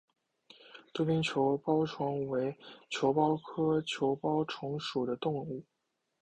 [0.93, 2.57] 杜宾球孢虫为
[2.89, 5.63] 球孢科球孢虫属的动物。